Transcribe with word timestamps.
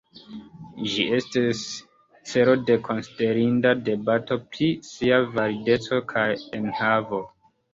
Ĝi 0.93 1.03
estis 1.17 1.59
celo 2.31 2.55
de 2.71 2.77
konsiderinda 2.87 3.75
debato 3.91 4.39
pri 4.47 4.71
sia 4.91 5.21
valideco 5.37 6.01
kaj 6.15 6.29
enhavo. 6.63 7.23